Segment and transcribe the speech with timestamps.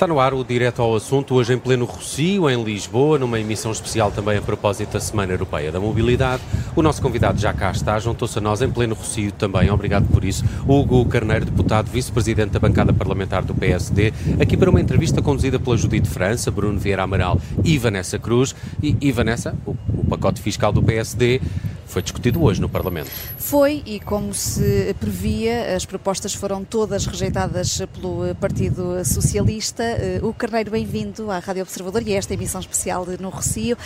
[0.00, 3.70] Está no ar o Direto ao Assunto, hoje em pleno Rocio, em Lisboa, numa emissão
[3.70, 6.42] especial também a propósito da Semana Europeia da Mobilidade.
[6.74, 10.24] O nosso convidado já cá está, juntou-se a nós em pleno Rocio também, obrigado por
[10.24, 10.42] isso.
[10.66, 15.76] Hugo Carneiro, deputado, vice-presidente da bancada parlamentar do PSD, aqui para uma entrevista conduzida pela
[15.76, 18.54] Judite França, Bruno Vieira Amaral e Vanessa Cruz.
[18.82, 21.42] E, e Vanessa, o, o pacote fiscal do PSD
[21.90, 23.10] foi discutido hoje no Parlamento.
[23.36, 29.82] Foi, e como se previa, as propostas foram todas rejeitadas pelo Partido Socialista.
[29.82, 33.76] Eh, o Carneiro, bem-vindo à Rádio Observador e a esta emissão especial no Recio.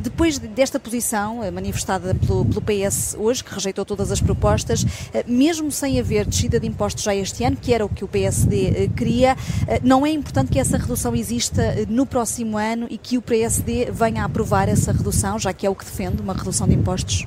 [0.00, 5.22] Depois desta posição eh, manifestada pelo, pelo PS hoje, que rejeitou todas as propostas, eh,
[5.28, 8.90] mesmo sem haver descida de impostos já este ano, que era o que o PSD
[8.96, 9.36] queria,
[9.82, 14.22] não é importante que essa redução exista no próximo ano e que o PSD venha
[14.22, 17.26] a aprovar essa redução, já que é o que defende, uma redução de impostos impostos.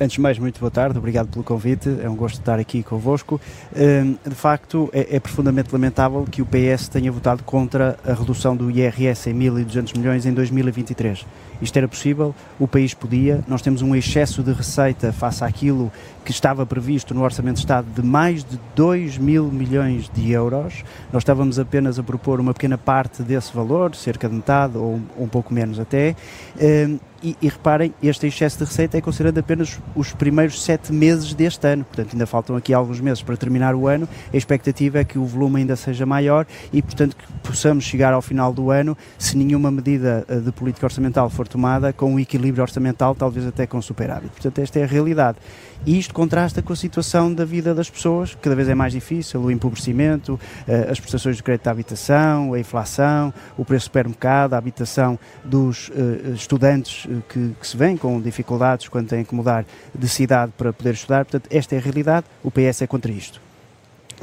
[0.00, 3.40] Antes de mais, muito boa tarde, obrigado pelo convite, é um gosto estar aqui convosco.
[3.76, 8.56] Hum, de facto, é, é, profundamente lamentável que o PS tenha votado contra a redução
[8.56, 11.24] do IRS em 1.200 milhões em 2023.
[11.62, 15.92] Isto era possível, o país podia, nós temos um excesso de receita face àquilo
[16.24, 20.82] que estava previsto no Orçamento de Estado de mais de 2 mil milhões de euros.
[21.12, 25.28] Nós estávamos apenas a propor uma pequena parte desse valor, cerca de metade ou um,
[25.28, 26.16] pouco menos até.
[26.60, 31.34] Hum, e, e, reparem, este excesso de receita é considerando apenas os primeiros sete meses
[31.34, 34.08] deste ano, portanto ainda faltam aqui alguns meses para terminar o ano.
[34.32, 38.22] A expectativa é que o volume ainda seja maior e, portanto, que possamos chegar ao
[38.22, 42.62] final do ano, se nenhuma medida eh, de política orçamental for tomada, com um equilíbrio
[42.62, 44.30] orçamental, talvez até com superávit.
[44.30, 45.38] Portanto, esta é a realidade.
[45.84, 48.92] E isto contrasta com a situação da vida das pessoas, que cada vez é mais
[48.92, 50.38] difícil, o empobrecimento,
[50.68, 55.18] eh, as prestações de crédito à habitação, a inflação, o preço do supermercado, a habitação
[55.44, 60.08] dos eh, estudantes eh, que, que se vêm com dificuldades quando têm que mudar de
[60.08, 61.24] cidade para poder estudar.
[61.24, 63.51] Portanto, esta é a realidade, o PS é contra isto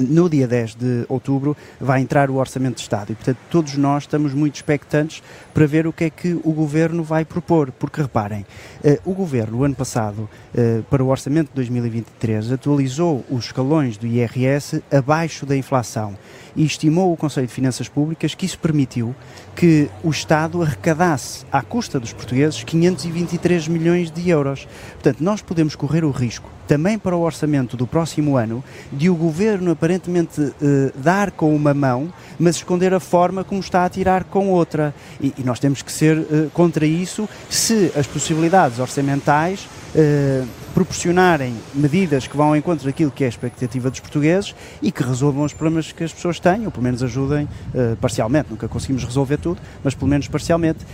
[0.00, 4.04] no dia 10 de outubro vai entrar o Orçamento de Estado e, portanto, todos nós
[4.04, 8.46] estamos muito expectantes para ver o que é que o Governo vai propor, porque reparem,
[8.82, 13.96] eh, o Governo, o ano passado, eh, para o Orçamento de 2023, atualizou os escalões
[13.96, 16.16] do IRS abaixo da inflação
[16.56, 19.14] e estimou o Conselho de Finanças Públicas que isso permitiu
[19.54, 24.66] que o Estado arrecadasse, à custa dos portugueses, 523 milhões de euros.
[24.94, 29.14] Portanto, nós podemos correr o risco também para o orçamento do próximo ano, de o
[29.16, 34.22] governo aparentemente eh, dar com uma mão, mas esconder a forma como está a tirar
[34.22, 34.94] com outra.
[35.20, 41.56] E, e nós temos que ser eh, contra isso se as possibilidades orçamentais eh, proporcionarem
[41.74, 45.42] medidas que vão ao encontro daquilo que é a expectativa dos portugueses e que resolvam
[45.42, 47.48] os problemas que as pessoas têm, ou pelo menos ajudem
[48.00, 48.48] parcialmente.
[48.48, 50.86] Nunca conseguimos resolver tudo, mas pelo menos parcialmente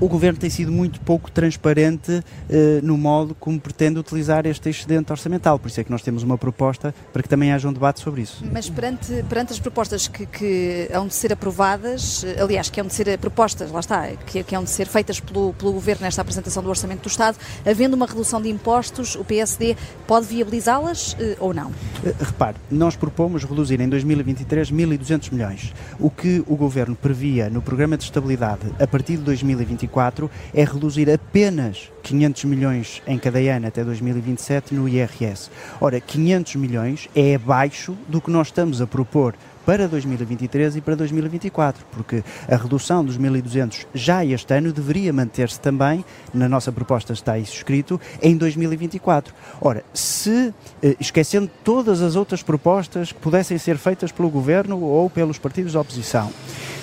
[0.00, 5.10] o governo tem sido muito pouco transparente eh, no modo como pretende utilizar este excedente
[5.10, 5.58] orçamental.
[5.58, 8.22] Por isso é que nós temos uma proposta para que também haja um debate sobre
[8.22, 8.44] isso.
[8.52, 12.86] Mas perante, perante as propostas que, que hão de ser aprovadas, eh, aliás, que hão
[12.86, 16.20] de ser propostas, lá está, que, que hão de ser feitas pelo, pelo governo nesta
[16.20, 19.76] apresentação do Orçamento do Estado, havendo uma redução de impostos, o PSD
[20.06, 21.72] pode viabilizá-las eh, ou não?
[22.20, 25.74] repare, nós propomos reduzir em 2023 1.200 milhões.
[25.98, 30.64] O que o governo previa no programa de estabilidade a partir de 2024 2024 é
[30.64, 35.50] reduzir apenas 500 milhões em cada ano até 2027 no IRS.
[35.80, 39.34] Ora, 500 milhões é abaixo do que nós estamos a propor
[39.66, 45.58] para 2023 e para 2024, porque a redução dos 1.200 já este ano deveria manter-se
[45.58, 49.34] também, na nossa proposta está isso escrito, em 2024.
[49.60, 55.10] Ora, se, eh, esquecendo todas as outras propostas que pudessem ser feitas pelo Governo ou
[55.10, 56.32] pelos partidos da oposição,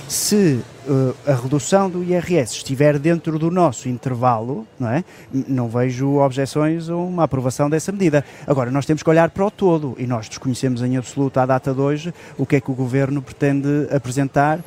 [0.08, 5.04] se uh, a redução do IRS estiver dentro do nosso intervalo, não é?
[5.32, 8.24] Não vejo objeções a uma aprovação dessa medida.
[8.46, 11.74] Agora, nós temos que olhar para o todo e nós desconhecemos em absoluto à data
[11.74, 14.64] de hoje o que é que o Governo pretende apresentar uh,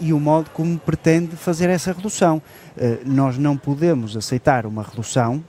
[0.00, 2.40] e o modo como pretende fazer essa redução.
[2.76, 5.42] Uh, nós não podemos aceitar uma redução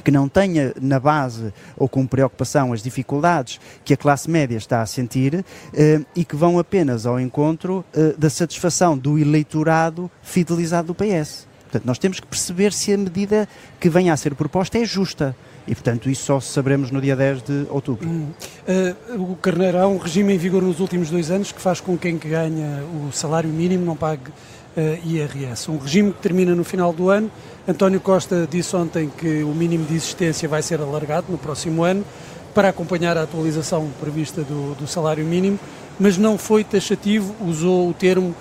[0.00, 4.82] que não tenha na base ou com preocupação as dificuldades que a classe média está
[4.82, 5.44] a sentir
[5.74, 11.46] eh, e que vão apenas ao encontro eh, da satisfação do eleitorado fidelizado do PS.
[11.64, 13.48] Portanto, nós temos que perceber se a medida
[13.78, 15.36] que venha a ser proposta é justa.
[15.68, 18.08] E, portanto, isso só saberemos no dia 10 de outubro.
[18.08, 18.30] Hum.
[19.16, 21.96] Uh, o Carneiro, há um regime em vigor nos últimos dois anos que faz com
[21.96, 25.70] que quem ganha o salário mínimo não pague uh, IRS.
[25.70, 27.30] Um regime que termina no final do ano
[27.68, 32.04] António Costa disse ontem que o mínimo de existência vai ser alargado no próximo ano
[32.54, 35.58] para acompanhar a atualização prevista do, do salário mínimo,
[35.98, 38.34] mas não foi taxativo, usou o termo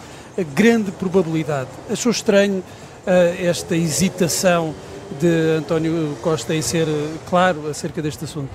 [0.56, 1.69] grande probabilidade.
[1.89, 4.74] Achou estranho uh, esta hesitação
[5.19, 6.88] de António Costa em ser
[7.30, 8.50] claro acerca deste assunto?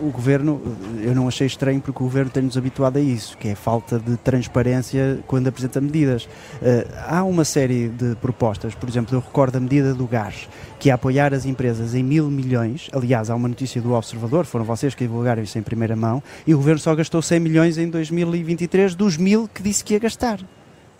[0.00, 0.60] O governo,
[1.00, 3.98] eu não achei estranho porque o governo tem-nos habituado a isso, que é a falta
[3.98, 6.24] de transparência quando apresenta medidas.
[6.24, 10.48] Uh, há uma série de propostas, por exemplo, eu recordo a medida do gás,
[10.78, 12.88] que é apoiar as empresas em mil milhões.
[12.92, 16.54] Aliás, há uma notícia do Observador, foram vocês que divulgaram isso em primeira mão, e
[16.54, 20.40] o governo só gastou 100 milhões em 2023 dos mil que disse que ia gastar.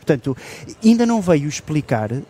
[0.08, 0.34] Portanto,
[0.82, 2.24] ainda não veio explicar uh,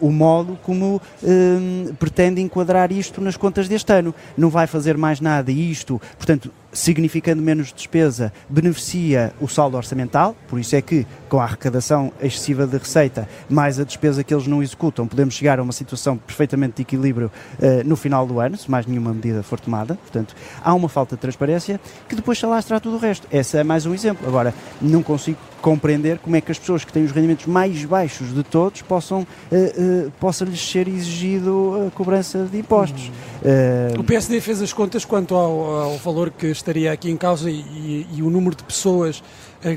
[0.00, 4.12] o modo como uh, pretende enquadrar isto nas contas deste ano.
[4.36, 10.36] Não vai fazer mais nada e isto, portanto, significando menos despesa, beneficia o saldo orçamental,
[10.48, 14.46] por isso é que, com a arrecadação excessiva de receita, mais a despesa que eles
[14.46, 18.56] não executam, podemos chegar a uma situação perfeitamente de equilíbrio uh, no final do ano,
[18.56, 19.94] se mais nenhuma medida for tomada.
[19.94, 23.26] Portanto, há uma falta de transparência que depois se alastra tudo o resto.
[23.30, 24.26] Esse é mais um exemplo.
[24.26, 28.34] Agora, não consigo compreender como é que as pessoas que têm os rendimentos mais baixos
[28.34, 33.10] de todos possam, uh, uh, possa-lhes ser exigido a cobrança de impostos.
[33.42, 37.50] Uh, o PSD fez as contas quanto ao, ao valor que estaria aqui em causa
[37.50, 39.22] e, e, e o número de pessoas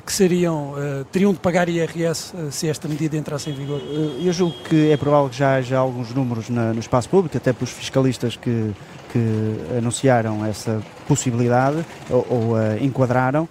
[0.06, 0.74] que seriam,
[1.12, 3.82] teriam de pagar IRS se esta medida entrasse em vigor?
[4.24, 7.52] Eu julgo que é provável que já haja alguns números na, no espaço público, até
[7.52, 8.72] pelos fiscalistas que,
[9.12, 13.48] que anunciaram essa possibilidade ou, ou uh, enquadraram,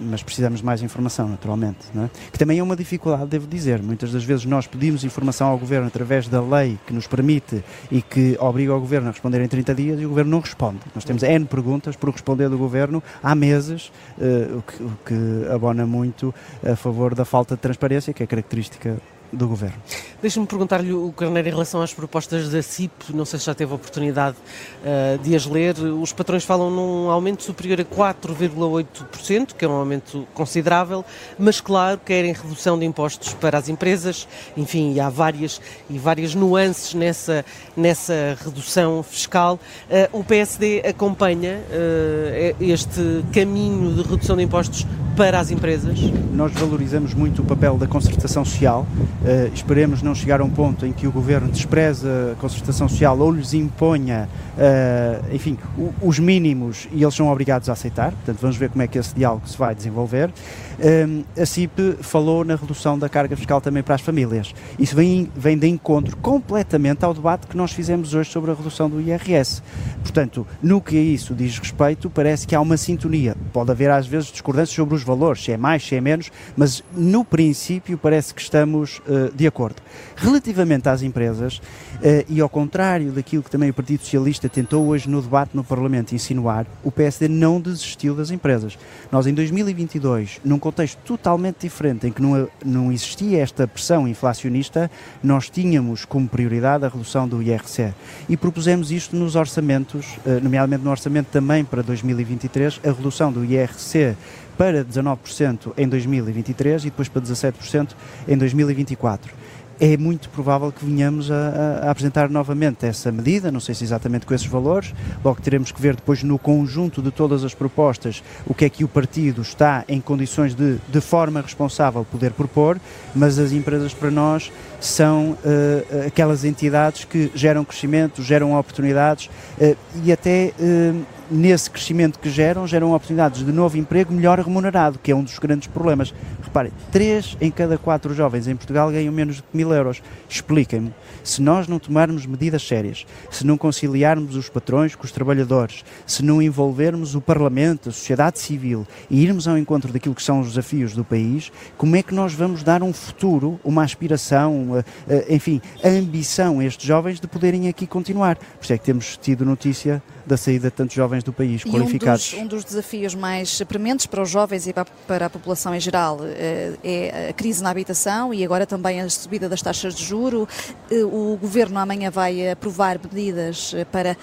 [0.00, 1.78] mas precisamos de mais informação, naturalmente.
[1.96, 2.08] É?
[2.32, 3.82] Que também é uma dificuldade, devo dizer.
[3.82, 8.00] Muitas das vezes nós pedimos informação ao Governo através da lei que nos permite e
[8.00, 10.80] que obriga o Governo a responder em 30 dias e o Governo não responde.
[10.94, 14.62] Nós temos N perguntas por responder do Governo há meses, o
[15.04, 15.12] que
[15.52, 16.34] abona muito
[16.64, 18.96] a favor da falta de transparência, que é característica
[19.34, 19.76] do Governo.
[20.20, 23.72] Deixa-me perguntar-lhe, o Carneiro, em relação às propostas da CIP, não sei se já teve
[23.72, 24.36] a oportunidade
[24.82, 29.72] uh, de as ler, os patrões falam num aumento superior a 4,8%, que é um
[29.72, 31.04] aumento considerável,
[31.38, 34.26] mas claro, querem redução de impostos para as empresas,
[34.56, 35.60] enfim, há várias,
[35.90, 37.44] e várias nuances nessa,
[37.76, 39.60] nessa redução fiscal.
[39.90, 44.86] Uh, o PSD acompanha uh, este caminho de redução de impostos
[45.16, 45.98] para as empresas?
[46.32, 48.86] Nós valorizamos muito o papel da concertação social.
[49.24, 53.18] Uh, esperemos não chegar a um ponto em que o governo despreza a concertação social
[53.18, 54.28] ou lhes imponha,
[54.58, 58.12] uh, enfim, o, os mínimos e eles são obrigados a aceitar.
[58.12, 60.28] Portanto, vamos ver como é que esse diálogo se vai desenvolver.
[60.28, 64.54] Uh, a CIP falou na redução da carga fiscal também para as famílias.
[64.78, 68.90] Isso vem, vem de encontro completamente ao debate que nós fizemos hoje sobre a redução
[68.90, 69.62] do IRS.
[70.02, 73.34] Portanto, no que a isso diz respeito, parece que há uma sintonia.
[73.54, 76.84] Pode haver às vezes discordâncias sobre os valores, se é mais, se é menos, mas
[76.94, 79.76] no princípio parece que estamos uh, de acordo.
[80.16, 85.08] Relativamente às empresas, uh, e ao contrário daquilo que também o Partido Socialista tentou hoje
[85.08, 88.78] no debate no Parlamento insinuar, o PSD não desistiu das empresas.
[89.10, 94.90] Nós, em 2022, num contexto totalmente diferente, em que não, não existia esta pressão inflacionista,
[95.22, 97.92] nós tínhamos como prioridade a redução do IRC.
[98.28, 103.44] E propusemos isto nos orçamentos, uh, nomeadamente no orçamento também para 2023, a redução do
[103.44, 104.16] IRC
[104.56, 107.90] para 19% em 2023 e depois para 17%
[108.28, 109.34] em 2024
[109.80, 114.26] é muito provável que venhamos a, a, apresentar novamente essa medida, não sei se exatamente
[114.26, 118.54] com esses valores, logo teremos que ver depois no conjunto de todas as propostas o
[118.54, 122.78] que é que o partido está em condições de, de forma responsável, poder propor,
[123.14, 129.26] mas as empresas para nós são uh, aquelas entidades que geram crescimento, geram oportunidades
[129.58, 134.98] uh, e até uh, nesse crescimento que geram, geram oportunidades de novo emprego melhor remunerado,
[135.02, 136.14] que é um dos grandes problemas.
[136.54, 140.00] Reparem, 3 em cada 4 jovens em Portugal ganham menos de mil euros.
[140.28, 140.94] Expliquem-me,
[141.24, 146.22] se nós não tomarmos medidas sérias, se não conciliarmos os patrões com os trabalhadores, se
[146.22, 150.50] não envolvermos o Parlamento, a sociedade civil e irmos ao encontro daquilo que são os
[150.50, 154.84] desafios do país, como é que nós vamos dar um futuro, uma aspiração,
[155.28, 158.36] enfim, a ambição a estes jovens de poderem aqui continuar?
[158.36, 161.68] Por isso é que temos tido notícia da saída de tantos jovens do país e
[161.68, 162.32] qualificados.
[162.32, 165.74] Um dos, um dos, desafios mais prementes para os jovens e para, para a população
[165.74, 166.43] em geral eh,
[166.82, 170.48] é a crise na habitação e agora também a subida das taxas de juro.
[170.90, 174.16] Eh, o governo amanhã vai aprovar medidas eh, para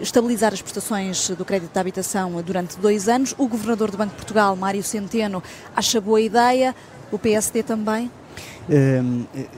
[0.00, 3.34] estabilizar as prestações do crédito de habitação durante dois anos.
[3.38, 5.42] O governador do Banco de Portugal, Mário Centeno,
[5.74, 6.74] acha boa ideia.
[7.10, 8.10] O PSD também?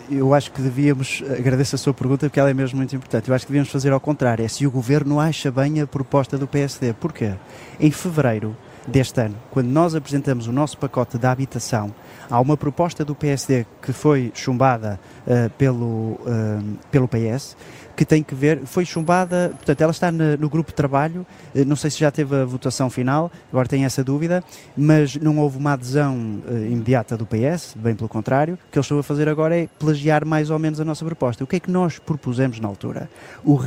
[0.09, 3.35] eu acho que devíamos, agradeço a sua pergunta porque ela é mesmo muito importante, eu
[3.35, 6.47] acho que devíamos fazer ao contrário, é se o Governo acha bem a proposta do
[6.47, 6.93] PSD.
[6.93, 7.35] Porquê?
[7.81, 11.95] Em Fevereiro deste ano, quando nós apresentamos o nosso pacote da habitação,
[12.31, 17.57] há uma proposta do PSD que foi chumbada uh, pelo, uh, pelo PS
[18.01, 21.67] que tem que ver, foi chumbada, portanto, ela está no, no grupo de trabalho, eh,
[21.67, 24.43] não sei se já teve a votação final, agora tenho essa dúvida,
[24.75, 26.17] mas não houve uma adesão
[26.49, 29.69] uh, imediata do PS, bem pelo contrário, o que eles estão a fazer agora é
[29.79, 31.45] plagiar mais ou menos a nossa proposta.
[31.45, 33.11] O que é que nós propusemos na altura?
[33.45, 33.61] O,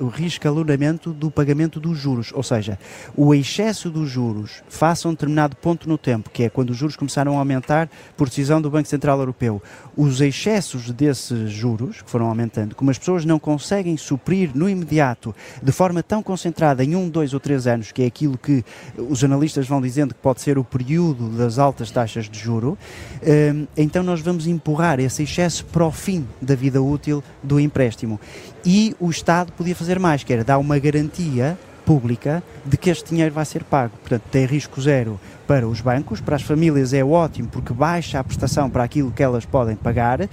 [0.00, 2.76] o reescalonamento do pagamento dos juros, ou seja,
[3.16, 6.76] o excesso dos juros face a um determinado ponto no tempo, que é quando os
[6.76, 9.62] juros começaram a aumentar por decisão do Banco Central Europeu,
[9.96, 14.68] os excessos desses juros, que foram aumentando, como as pessoas não conseguem conseguem suprir no
[14.68, 18.64] imediato, de forma tão concentrada em um, dois ou três anos, que é aquilo que
[18.96, 22.78] os analistas vão dizendo que pode ser o período das altas taxas de juro,
[23.22, 28.18] hum, então nós vamos empurrar esse excesso para o fim da vida útil do empréstimo.
[28.64, 33.10] E o Estado podia fazer mais, que era dar uma garantia pública de que este
[33.10, 33.92] dinheiro vai ser pago.
[34.00, 35.18] Portanto, tem risco zero
[35.50, 39.20] para os bancos, para as famílias é ótimo porque baixa a prestação para aquilo que
[39.20, 40.28] elas podem pagar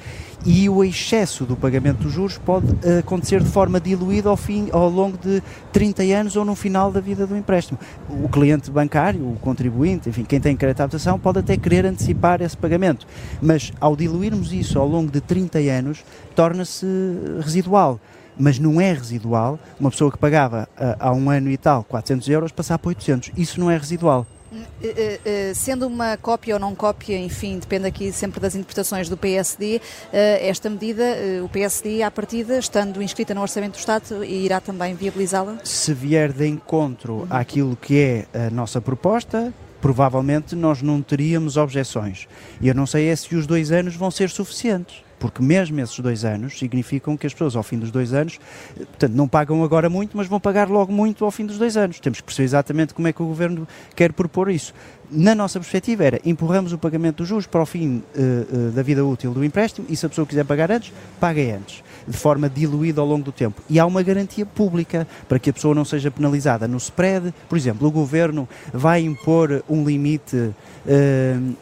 [0.46, 4.70] e o excesso do pagamento dos juros pode uh, acontecer de forma diluída ao, fim,
[4.72, 5.42] ao longo de
[5.74, 7.80] 30 anos ou no final da vida do empréstimo.
[8.08, 12.39] O cliente bancário, o contribuinte, enfim, quem tem crédito de habitação pode até querer antecipar
[12.44, 13.08] esse pagamento,
[13.42, 16.04] mas ao diluirmos isso ao longo de 30 anos,
[16.36, 16.86] torna-se
[17.42, 18.00] residual
[18.39, 22.27] mas não é residual uma pessoa que pagava uh, há um ano e tal 400
[22.29, 23.32] euros passar para 800.
[23.38, 24.25] Isso não é residual.
[24.51, 29.10] Hum, eh, eh, sendo uma cópia ou não cópia, enfim, depende aqui sempre das interpretações
[29.10, 29.82] do PSD,
[30.13, 31.03] esta medida,
[31.44, 35.58] o PSD, à partida, estando inscrita no Orçamento do Estado, irá também viabilizá-la?
[35.65, 42.25] Se vier de encontro àquilo que é a nossa proposta, provavelmente nós não teríamos objeções.
[42.62, 46.00] E eu não sei é se os dois anos vão ser suficientes porque mesmo esses
[46.00, 48.39] dois anos significam que as pessoas ao fim dos dois anos,
[48.75, 52.00] portanto, não pagam agora muito, mas vão pagar logo muito ao fim dos dois anos.
[52.00, 54.74] Temos que perceber exatamente como é que o Governo quer propor isso.
[55.09, 58.21] Na nossa perspectiva era, empurramos o pagamento dos juros para o fim uh,
[58.69, 61.81] uh, da vida útil do empréstimo e se a pessoa quiser pagar antes, paga antes
[62.05, 63.62] de forma diluída ao longo do tempo.
[63.69, 67.33] E há uma garantia pública para que a pessoa não seja penalizada no spread.
[67.50, 70.53] Por exemplo, o governo vai impor um limite uh,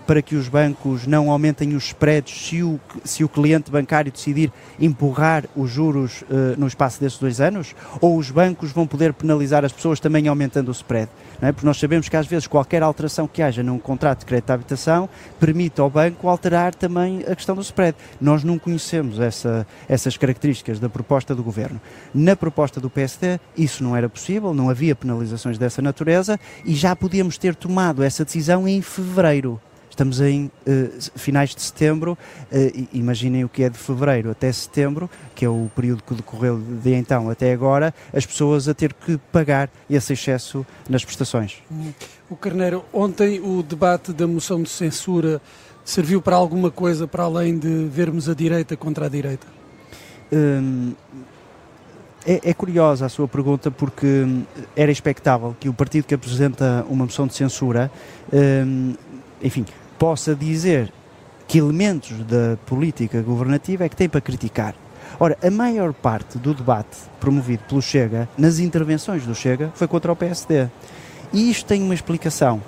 [0.05, 4.52] para que os bancos não aumentem os spreads se o, se o cliente bancário decidir
[4.80, 7.75] empurrar os juros uh, no espaço desses dois anos?
[8.02, 11.10] Ou os bancos vão poder penalizar as pessoas também aumentando o spread?
[11.42, 11.52] É?
[11.52, 14.54] Porque nós sabemos que às vezes qualquer alteração que haja num contrato de crédito de
[14.54, 15.10] habitação
[15.40, 17.98] permite ao banco alterar também a questão do spread.
[18.20, 21.80] Nós não conhecemos essa, essas características da proposta do governo.
[22.14, 26.96] Na proposta do PSD, isso não era possível, não havia penalizações dessa natureza e já
[26.96, 29.60] podíamos ter tomado essa decisão em fevereiro.
[29.96, 30.52] Estamos em uh,
[31.16, 32.18] finais de setembro,
[32.52, 36.60] uh, imaginem o que é de fevereiro até setembro, que é o período que decorreu
[36.60, 41.64] de então até agora, as pessoas a ter que pagar esse excesso nas prestações.
[42.30, 45.42] O Carneiro, ontem o debate da moção de censura
[45.86, 49.48] serviu para alguma coisa para além de vermos a direita contra a direita?
[50.30, 50.94] Hum,
[52.28, 54.44] é, é, curiosa a sua pergunta porque hum,
[54.75, 57.90] era expectável que o partido que apresenta uma moção de censura,
[58.34, 58.94] hum,
[59.42, 59.64] enfim,
[59.98, 60.92] possa dizer
[61.48, 64.75] que elementos da política governativa é que tem para criticar.
[65.20, 70.12] Ora, a maior parte do debate promovido pelo Chega, nas intervenções do Chega, foi contra
[70.12, 70.68] o PSD.
[71.32, 72.62] E isto tem uma explicação.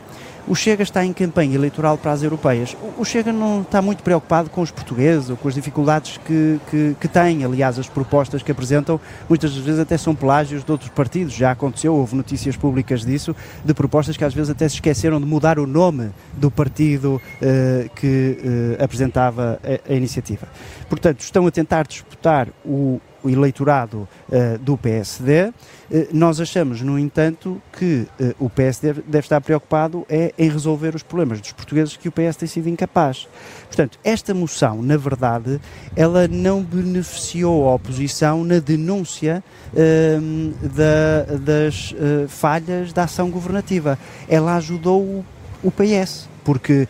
[0.48, 2.75] O Chega está em campanha eleitoral para as europeias.
[2.98, 6.96] O Chega não está muito preocupado com os portugueses ou com as dificuldades que, que,
[7.01, 7.44] que têm.
[7.44, 11.34] Aliás, as propostas que apresentam muitas vezes até são pelágios de outros partidos.
[11.34, 13.36] Já aconteceu, houve notícias públicas disso,
[13.66, 17.89] de propostas que às vezes até se esqueceram de mudar o nome do partido uh,
[17.94, 18.38] que
[18.80, 20.48] uh, apresentava a, a iniciativa.
[20.88, 25.50] Portanto, estão a tentar disputar o, o eleitorado uh, do PSD.
[25.50, 25.54] Uh,
[25.90, 30.96] eh, nós achamos, no entanto, que uh, o PSD deve, estar preocupado é em resolver
[30.96, 33.28] os problemas dos portugueses que o PS tem sido incapaz.
[33.68, 35.60] Portanto, esta moção, na verdade,
[35.96, 39.44] ela não beneficiou a oposição na denúncia
[39.76, 41.94] ehm, da, das
[42.28, 43.98] falhas da ação governativa.
[44.28, 45.26] Ela ajudou o,
[45.64, 46.88] o PS, porque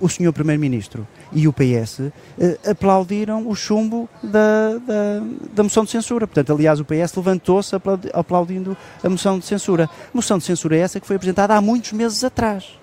[0.00, 2.00] o senhor Primeiro-Ministro e o PS
[2.38, 6.26] eh, aplaudiram o chumbo da, da, da, moção de censura.
[6.26, 7.76] Portanto, aliás, o PS levantou-se
[8.14, 9.90] aplaudindo a moção de censura.
[10.14, 12.78] Moção de censura é essa que foi apresentada há muitos meses atrás.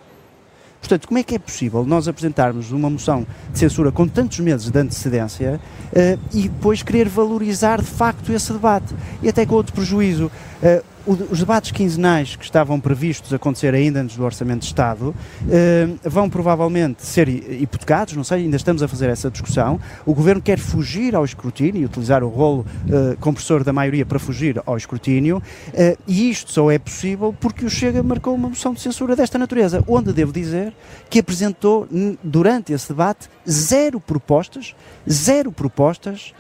[0.79, 4.69] Portanto, como é que é possível nós apresentarmos uma moção de censura com tantos meses
[4.69, 8.93] de antecedência uh, e depois querer valorizar de facto esse debate?
[9.23, 10.31] E até com outro prejuízo.
[10.61, 15.15] Uh, os debates quinzenais que estavam previstos acontecer ainda antes do Orçamento de Estado
[15.49, 19.79] eh, vão provavelmente ser hipotecados, não sei, ainda estamos a fazer essa discussão.
[20.05, 24.19] O Governo quer fugir ao escrutínio e utilizar o rolo eh, compressor da maioria para
[24.19, 25.41] fugir ao escrutínio,
[25.73, 29.37] eh, e isto só é possível porque o Chega marcou uma moção de censura desta
[29.37, 30.73] natureza, onde devo dizer
[31.09, 31.87] que apresentou
[32.23, 34.75] durante esse debate zero propostas,
[35.09, 36.33] zero propostas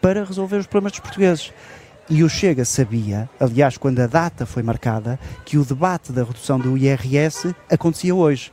[0.00, 1.52] para resolver os problemas dos portugueses.
[2.08, 6.56] E o Chega sabia, aliás, quando a data foi marcada, que o debate da redução
[6.56, 8.52] do IRS acontecia hoje.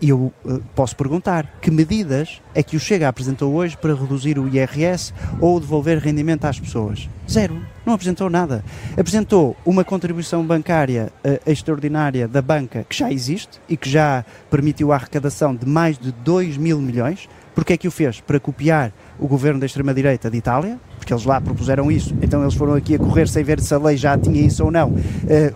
[0.00, 4.38] E eu uh, posso perguntar, que medidas é que o Chega apresentou hoje para reduzir
[4.38, 7.08] o IRS ou devolver rendimento às pessoas?
[7.30, 7.60] Zero.
[7.84, 8.64] Não apresentou nada.
[8.92, 14.90] Apresentou uma contribuição bancária uh, extraordinária da banca que já existe e que já permitiu
[14.90, 17.28] a arrecadação de mais de 2 mil milhões.
[17.56, 18.20] Porque é que o fez?
[18.20, 22.52] Para copiar o governo da extrema-direita de Itália, porque eles lá propuseram isso, então eles
[22.52, 24.98] foram aqui a correr sem ver se a lei já tinha isso ou não, uh,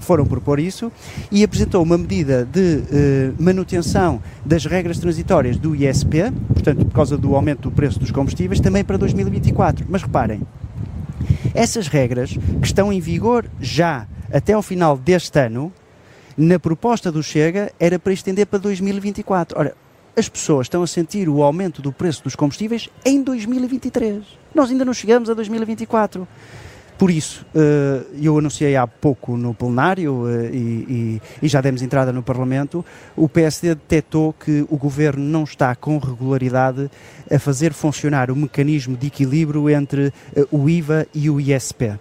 [0.00, 0.90] foram propor isso,
[1.30, 7.19] e apresentou uma medida de uh, manutenção das regras transitórias do ISP, portanto, por causa
[7.19, 9.85] do aumento do preço dos combustíveis, também para 2024.
[9.87, 10.40] Mas reparem,
[11.54, 15.71] essas regras que estão em vigor já até ao final deste ano,
[16.35, 19.59] na proposta do Chega, era para estender para 2024.
[19.59, 19.75] Ora,
[20.20, 24.22] as pessoas estão a sentir o aumento do preço dos combustíveis em 2023.
[24.54, 26.28] Nós ainda não chegamos a 2024.
[26.98, 32.22] Por isso, eh, eu anunciei há pouco no plenário eh, e, já demos entrada no
[32.22, 32.84] Parlamento,
[33.16, 36.90] o PSD detectou que o Governo não está com regularidade
[37.30, 41.98] a fazer funcionar o mecanismo de equilíbrio entre eh, o IVA e o ISP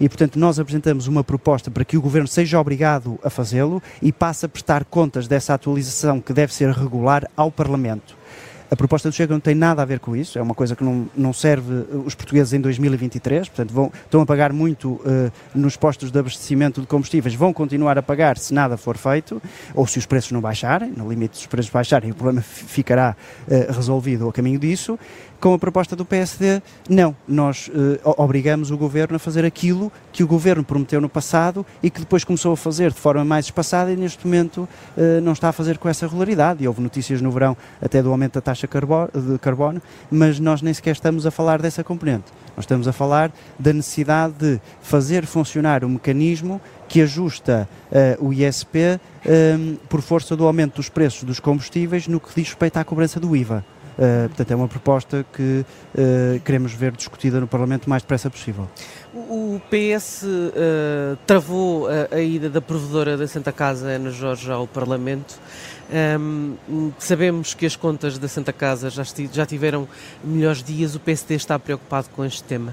[0.00, 4.12] e, portanto, nós apresentamos uma proposta para que o Governo seja obrigado a fazê-lo e
[4.12, 8.22] passe a prestar contas dessa atualização que deve ser regular ao Parlamento.
[8.72, 10.82] A proposta do Chega não tem nada a ver com isso, é uma coisa que
[10.82, 15.30] não, não serve eh, os portugueses em 2023, portanto vão, estão a pagar muito uh,
[15.54, 19.42] nos postos de abastecimento de combustíveis, vão continuar a pagar se nada for feito,
[19.74, 23.14] ou se os preços não baixarem, no limite dos preços baixarem, o problema ficará
[23.46, 24.98] uh, resolvido ao caminho disso.
[25.42, 27.16] Com a proposta do PSD, não.
[27.26, 31.90] Nós uh, obrigamos o governo a fazer aquilo que o governo prometeu no passado e
[31.90, 35.48] que depois começou a fazer de forma mais espaçada e neste momento uh, não está
[35.48, 36.62] a fazer com essa regularidade.
[36.62, 40.72] E houve notícias no verão até do aumento da taxa de carbono, mas nós nem
[40.72, 42.26] sequer estamos a falar dessa componente.
[42.56, 48.32] Nós estamos a falar da necessidade de fazer funcionar o mecanismo que ajusta uh, o
[48.32, 52.84] ISP um, por força do aumento dos preços dos combustíveis no que diz respeito à
[52.84, 53.64] cobrança do IVA.
[53.92, 58.30] Uh, portanto, é uma proposta que uh, queremos ver discutida no Parlamento o mais depressa
[58.30, 58.68] possível.
[59.14, 64.50] O PS uh, eh, travou a, a, ida da provedora da Santa Casa, Ana Jorge,
[64.50, 65.38] ao Parlamento.
[66.18, 69.86] Um, ehm, sabemos que as contas da Santa Casa já, já tiveram
[70.24, 70.94] melhores dias.
[70.94, 72.72] O PSD está preocupado com este tema?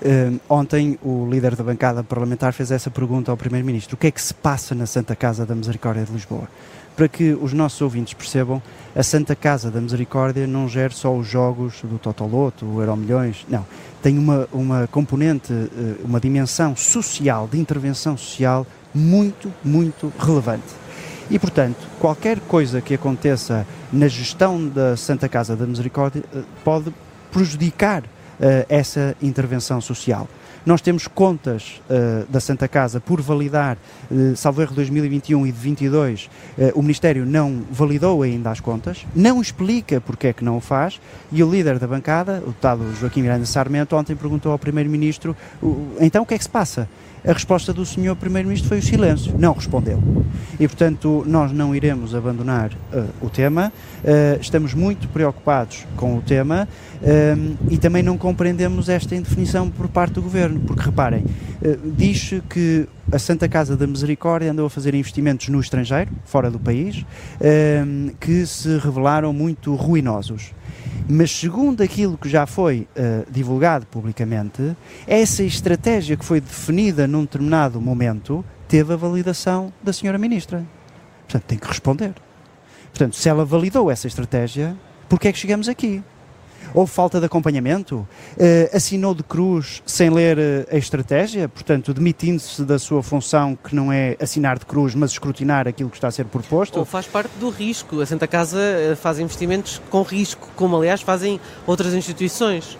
[0.00, 4.10] Uh, ontem o líder da bancada parlamentar fez essa pergunta ao Primeiro-Ministro: o que é
[4.12, 6.48] que se passa na Santa Casa da Misericórdia de Lisboa?
[6.96, 8.62] Para que os nossos ouvintes percebam,
[8.94, 13.44] a Santa Casa da Misericórdia não gera só os jogos do Totoloto, o Euro Milhões,
[13.48, 13.66] não.
[14.00, 20.84] Tem uma, uma componente, eh, uma dimensão social, de intervenção social, muito, muito relevante.
[21.30, 26.92] E, portanto, qualquer coisa que aconteça na gestão da Santa Casa da Misericórdia eh, pode
[27.32, 28.06] prejudicar uh,
[28.68, 30.28] essa intervenção social.
[30.66, 33.76] Nós temos contas uh, da Santa Casa por validar,
[34.10, 39.04] uh, salvo erro 2021 e de 22, uh, o Ministério não validou ainda as contas,
[39.14, 40.98] não explica porque é que não o faz,
[41.30, 45.36] e o líder da bancada, o deputado Joaquim Miranda Sarmento, ontem perguntou ao Primeiro-Ministro,
[46.00, 46.88] então o que é que se passa?
[47.26, 50.02] A resposta do senhor Primeiro-Ministro foi o silêncio, não respondeu.
[50.60, 56.20] E, portanto, nós não iremos abandonar uh, o tema, uh, estamos muito preocupados com o
[56.20, 56.68] tema
[57.00, 61.24] uh, e também não compreendemos esta indefinição por parte do Governo, porque reparem,
[61.96, 66.58] diz que a Santa Casa da Misericórdia andou a fazer investimentos no estrangeiro, fora do
[66.58, 67.06] país,
[68.18, 70.52] que se revelaram muito ruinosos.
[71.08, 74.74] Mas segundo aquilo que já foi uh, divulgado publicamente,
[75.06, 80.64] essa estratégia que foi definida num determinado momento teve a validação da senhora ministra.
[81.28, 82.14] Portanto, tem que responder.
[82.90, 84.76] Portanto, se ela validou essa estratégia,
[85.08, 86.02] porquê é que chegamos aqui?
[86.74, 87.98] Houve falta de acompanhamento?
[88.36, 91.48] Uh, assinou de cruz sem ler uh, a estratégia?
[91.48, 95.96] Portanto, demitindo-se da sua função, que não é assinar de cruz, mas escrutinar aquilo que
[95.96, 96.80] está a ser proposto?
[96.80, 98.00] Ou faz parte do risco.
[98.00, 102.76] A Santa Casa uh, faz investimentos com risco, como aliás fazem outras instituições.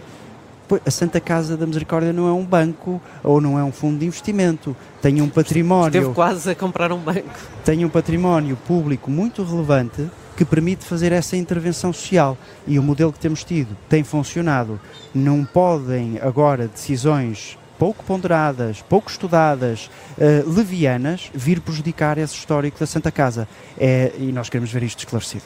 [0.84, 4.06] A Santa Casa da Misericórdia não é um banco ou não é um fundo de
[4.06, 4.74] investimento.
[5.00, 5.98] Tem um património.
[5.98, 7.28] Esteve quase a comprar um banco.
[7.64, 12.36] Tem um património público muito relevante que permite fazer essa intervenção social.
[12.66, 14.80] E o modelo que temos tido tem funcionado.
[15.14, 22.86] Não podem agora decisões pouco ponderadas, pouco estudadas, uh, levianas, vir prejudicar esse histórico da
[22.86, 23.48] Santa Casa.
[23.78, 25.44] É, e nós queremos ver isto esclarecido.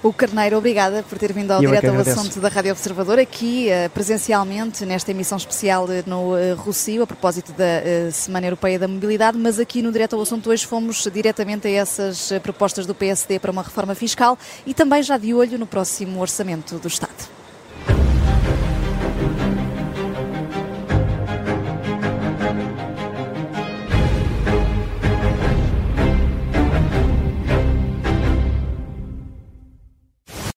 [0.00, 3.18] O Carneiro, obrigada por ter vindo ao Eu é Direto ao Assunto da Rádio Observador,
[3.18, 8.78] aqui uh, presencialmente, nesta emissão especial uh, no uh, Rocio, a propósito da Semana Europeia
[8.78, 12.94] da Mobilidade, mas aqui no Direto ao Assunto hoje fomos diretamente a essas propostas do
[12.94, 17.37] PSD para uma reforma fiscal e também já de olho no próximo Orçamento do Estado.